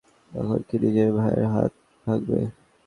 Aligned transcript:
এখন 0.31 0.59
কি 0.67 0.75
নিজের 0.83 1.09
ভাইয়ের 1.17 1.47
হাতও 1.53 1.79
ভাঙবে? 2.07 2.39